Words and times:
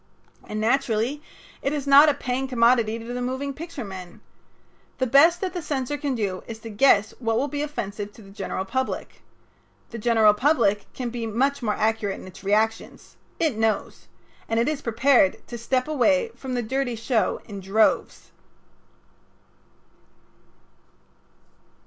And 0.47 0.59
naturally 0.59 1.21
it 1.61 1.73
is 1.73 1.85
not 1.85 2.09
a 2.09 2.15
paying 2.15 2.47
commodity 2.47 2.97
to 2.97 3.05
the 3.13 3.21
moving 3.21 3.53
picture 3.53 3.83
men. 3.85 4.19
The 4.97 5.05
best 5.05 5.41
that 5.41 5.53
the 5.53 5.61
censor 5.61 5.95
can 5.95 6.15
do 6.15 6.41
is 6.47 6.57
to 6.61 6.71
guess 6.71 7.13
what 7.19 7.37
will 7.37 7.47
be 7.47 7.61
offensive 7.61 8.11
to 8.13 8.23
the 8.23 8.31
general 8.31 8.65
public. 8.65 9.21
The 9.91 9.99
general 9.99 10.33
public 10.33 10.91
can 10.93 11.11
be 11.11 11.27
much 11.27 11.61
more 11.61 11.75
accurate 11.75 12.19
in 12.19 12.25
its 12.25 12.43
reactions. 12.43 13.15
It 13.39 13.59
knows. 13.59 14.07
And 14.49 14.59
it 14.59 14.67
is 14.67 14.81
prepared 14.81 15.45
to 15.45 15.55
stay 15.59 15.83
away 15.85 16.31
from 16.35 16.55
the 16.55 16.63
dirty 16.63 16.95
show 16.95 17.39
in 17.45 17.59
droves. 17.59 18.31